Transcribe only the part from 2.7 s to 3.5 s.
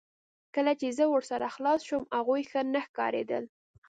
نه ښکاریدل